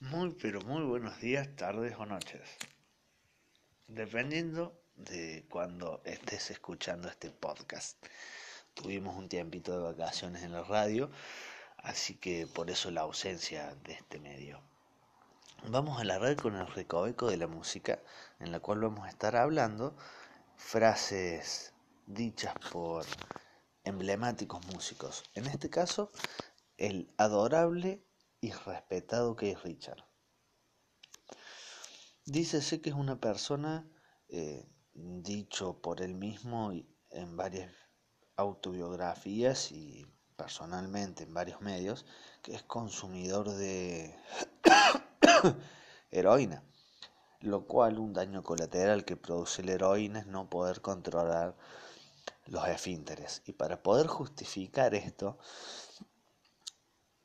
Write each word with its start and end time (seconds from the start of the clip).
Muy, 0.00 0.30
pero 0.32 0.62
muy 0.62 0.82
buenos 0.82 1.20
días, 1.20 1.46
tardes 1.56 1.94
o 1.98 2.06
noches. 2.06 2.40
Dependiendo 3.86 4.82
de 4.96 5.44
cuando 5.50 6.00
estés 6.06 6.50
escuchando 6.50 7.06
este 7.06 7.30
podcast. 7.30 8.02
Tuvimos 8.72 9.14
un 9.14 9.28
tiempito 9.28 9.76
de 9.76 9.92
vacaciones 9.92 10.42
en 10.42 10.52
la 10.52 10.64
radio, 10.64 11.10
así 11.76 12.14
que 12.14 12.46
por 12.46 12.70
eso 12.70 12.90
la 12.90 13.02
ausencia 13.02 13.74
de 13.84 13.92
este 13.92 14.18
medio. 14.18 14.62
Vamos 15.68 16.00
a 16.00 16.04
la 16.04 16.18
red 16.18 16.38
con 16.38 16.56
el 16.56 16.66
recoveco 16.66 17.28
de 17.28 17.36
la 17.36 17.46
música, 17.46 17.98
en 18.38 18.52
la 18.52 18.60
cual 18.60 18.80
vamos 18.80 19.04
a 19.04 19.10
estar 19.10 19.36
hablando 19.36 19.94
frases 20.56 21.74
dichas 22.06 22.54
por 22.72 23.04
emblemáticos 23.84 24.66
músicos. 24.68 25.24
En 25.34 25.44
este 25.44 25.68
caso, 25.68 26.10
el 26.78 27.12
adorable 27.18 28.02
y 28.40 28.52
respetado 28.52 29.36
que 29.36 29.52
es 29.52 29.62
Richard. 29.62 30.04
Dícese 32.24 32.80
que 32.80 32.90
es 32.90 32.96
una 32.96 33.20
persona, 33.20 33.86
eh, 34.28 34.68
dicho 34.94 35.80
por 35.80 36.02
él 36.02 36.14
mismo 36.14 36.72
en 37.10 37.36
varias 37.36 37.72
autobiografías 38.36 39.72
y 39.72 40.06
personalmente 40.36 41.24
en 41.24 41.34
varios 41.34 41.60
medios, 41.60 42.06
que 42.42 42.54
es 42.54 42.62
consumidor 42.62 43.50
de 43.50 44.16
heroína, 46.10 46.62
lo 47.40 47.66
cual 47.66 47.98
un 47.98 48.12
daño 48.14 48.42
colateral 48.42 49.04
que 49.04 49.16
produce 49.16 49.62
la 49.62 49.72
heroína 49.72 50.20
es 50.20 50.26
no 50.26 50.48
poder 50.48 50.80
controlar 50.80 51.56
los 52.46 52.66
esfínteres. 52.68 53.42
Y 53.44 53.52
para 53.52 53.82
poder 53.82 54.06
justificar 54.06 54.94
esto, 54.94 55.38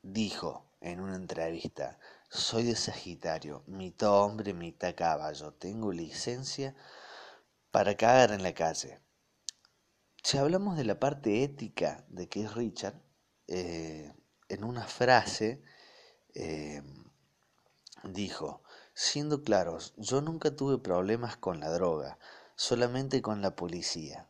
dijo 0.02 0.65
en 0.81 0.99
una 0.99 1.15
entrevista, 1.15 1.99
soy 2.29 2.63
de 2.63 2.75
Sagitario, 2.75 3.63
mitad 3.67 4.11
hombre, 4.11 4.53
mitad 4.53 4.95
caballo, 4.95 5.54
tengo 5.54 5.91
licencia 5.91 6.76
para 7.71 7.95
cagar 7.95 8.32
en 8.32 8.43
la 8.43 8.54
calle. 8.54 8.99
Si 10.23 10.37
hablamos 10.37 10.77
de 10.77 10.85
la 10.85 10.99
parte 10.99 11.43
ética 11.43 12.05
de 12.09 12.27
que 12.27 12.43
es 12.43 12.54
Richard, 12.54 13.01
eh, 13.48 14.13
en 14.49 14.63
una 14.63 14.85
frase 14.87 15.62
eh, 16.34 16.82
dijo, 18.04 18.63
siendo 18.93 19.43
claros, 19.43 19.93
yo 19.98 20.21
nunca 20.21 20.55
tuve 20.55 20.77
problemas 20.77 21.37
con 21.37 21.60
la 21.60 21.70
droga, 21.70 22.17
solamente 22.55 23.21
con 23.21 23.41
la 23.41 23.55
policía. 23.55 24.29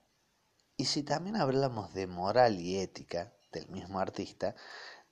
Y 0.77 0.85
si 0.85 1.03
también 1.03 1.35
hablamos 1.35 1.93
de 1.93 2.07
moral 2.07 2.59
y 2.59 2.77
ética 2.77 3.33
del 3.51 3.67
mismo 3.69 3.99
artista, 3.99 4.55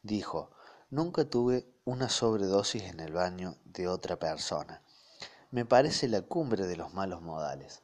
dijo, 0.01 0.51
nunca 0.93 1.25
tuve 1.25 1.65
una 1.85 2.07
sobredosis 2.07 2.83
en 2.83 2.99
el 2.99 3.13
baño 3.13 3.57
de 3.65 3.87
otra 3.87 4.17
persona. 4.17 4.79
Me 5.49 5.65
parece 5.65 6.07
la 6.07 6.21
cumbre 6.21 6.67
de 6.67 6.75
los 6.77 6.93
malos 6.93 7.21
modales. 7.23 7.81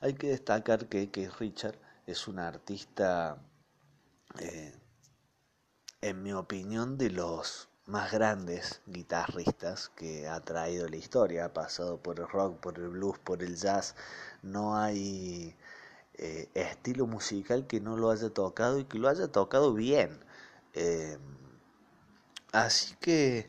Hay 0.00 0.12
que 0.14 0.28
destacar 0.28 0.86
que 0.86 1.10
Keith 1.10 1.32
Richard 1.38 1.78
es 2.06 2.28
un 2.28 2.38
artista, 2.38 3.38
eh, 4.38 4.78
en 6.02 6.22
mi 6.22 6.34
opinión, 6.34 6.98
de 6.98 7.08
los 7.08 7.70
más 7.86 8.12
grandes 8.12 8.82
guitarristas 8.86 9.88
que 9.96 10.28
ha 10.28 10.40
traído 10.40 10.86
la 10.88 10.96
historia. 10.96 11.46
Ha 11.46 11.54
pasado 11.54 12.02
por 12.02 12.20
el 12.20 12.28
rock, 12.28 12.60
por 12.60 12.78
el 12.78 12.90
blues, 12.90 13.18
por 13.18 13.42
el 13.42 13.56
jazz. 13.56 13.94
No 14.42 14.76
hay 14.76 15.56
eh, 16.14 16.50
estilo 16.52 17.06
musical 17.06 17.66
que 17.66 17.80
no 17.80 17.96
lo 17.96 18.10
haya 18.10 18.28
tocado 18.28 18.78
y 18.78 18.84
que 18.84 18.98
lo 18.98 19.08
haya 19.08 19.28
tocado 19.28 19.72
bien. 19.72 20.22
Eh, 20.74 21.18
así 22.52 22.94
que 23.00 23.46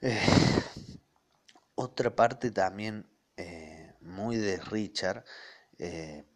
eh, 0.00 0.26
otra 1.74 2.14
parte 2.14 2.50
también 2.50 3.06
muy 4.00 4.36
de 4.36 4.58
Richard, 4.58 5.24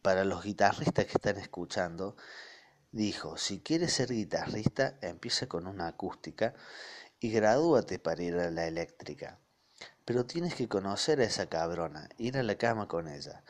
para 0.03 0.25
los 0.25 0.45
guitarristas 0.45 1.07
que 1.07 1.13
están 1.15 1.39
escuchando, 1.39 2.17
dijo, 2.93 3.37
si 3.37 3.61
quieres 3.61 3.95
ser 3.95 4.11
guitarrista, 4.11 4.99
empieza 5.01 5.49
con 5.49 5.67
una 5.67 5.89
acústica 5.89 6.55
y 7.19 7.31
gradúate 7.31 7.99
para 7.99 8.23
ir 8.23 8.35
a 8.35 8.51
la 8.51 8.67
eléctrica. 8.67 9.39
Pero 10.05 10.27
tienes 10.27 10.55
que 10.55 10.69
conocer 10.69 11.21
a 11.21 11.25
esa 11.25 11.47
cabrona, 11.47 12.09
ir 12.19 12.37
a 12.37 12.43
la 12.43 12.57
cama 12.57 12.87
con 12.87 13.09
ella. 13.09 13.43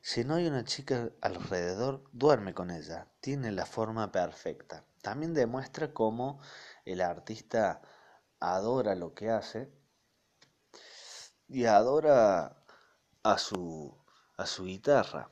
Si 0.00 0.24
no 0.24 0.34
hay 0.34 0.46
una 0.46 0.64
chica 0.64 1.10
alrededor, 1.20 2.02
duerme 2.12 2.54
con 2.54 2.70
ella. 2.70 3.08
Tiene 3.20 3.52
la 3.52 3.66
forma 3.66 4.10
perfecta. 4.12 4.84
También 5.02 5.34
demuestra 5.34 5.92
cómo 5.92 6.40
el 6.84 7.00
artista 7.00 7.82
adora 8.40 8.94
lo 8.94 9.14
que 9.14 9.30
hace 9.30 9.70
y 11.48 11.64
adora 11.64 12.64
a 13.22 13.38
su, 13.38 13.94
a 14.36 14.46
su 14.46 14.64
guitarra. 14.64 15.30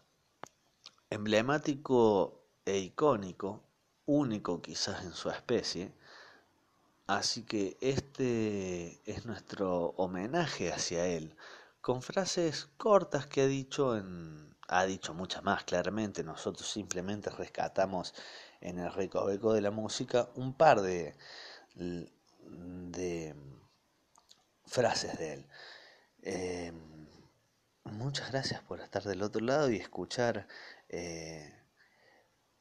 Emblemático 1.11 2.43
e 2.65 2.79
icónico, 2.79 3.63
único 4.07 4.61
quizás 4.61 5.05
en 5.05 5.13
su 5.13 5.31
especie. 5.31 5.95
Así 7.07 7.45
que 7.45 7.77
este 7.81 9.01
es 9.11 9.27
nuestro 9.27 9.95
homenaje 9.97 10.73
hacia 10.73 11.07
él, 11.07 11.37
con 11.81 12.03
frases 12.03 12.67
cortas 12.77 13.27
que 13.27 13.43
ha 13.43 13.47
dicho 13.47 13.97
en 13.97 14.56
ha 14.69 14.85
dicho 14.87 15.15
muchas 15.15 15.43
más 15.43 15.65
claramente, 15.65 16.25
nosotros 16.25 16.71
simplemente 16.71 17.31
rescatamos 17.31 18.15
en 18.61 18.79
el 18.79 18.93
recoveco 18.93 19.53
de 19.53 19.61
la 19.61 19.71
música 19.71 20.29
un 20.35 20.55
par 20.55 20.81
de, 20.81 21.15
de 21.75 23.35
frases 24.65 25.19
de 25.19 25.33
él. 25.35 25.47
Eh, 26.23 26.73
muchas 27.85 28.33
gracias 28.33 28.61
por 28.63 28.81
estar 28.81 29.03
del 29.05 29.23
otro 29.23 29.41
lado 29.41 29.71
y 29.71 29.77
escuchar 29.77 30.49
eh, 30.89 31.55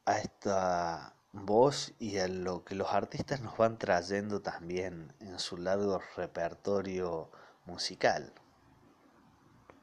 a 0.04 0.18
esta 0.18 1.16
voz 1.32 1.92
y 1.98 2.18
a 2.18 2.28
lo 2.28 2.64
que 2.64 2.74
los 2.74 2.92
artistas 2.92 3.40
nos 3.40 3.56
van 3.56 3.78
trayendo 3.78 4.40
también 4.40 5.14
en 5.20 5.38
su 5.38 5.56
largo 5.56 6.00
repertorio 6.16 7.30
musical. 7.66 8.32